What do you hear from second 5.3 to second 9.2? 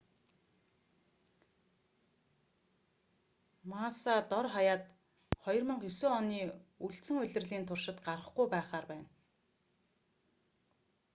2009 оны үлдсэн улирлын туршид гарахгүй байхаар байна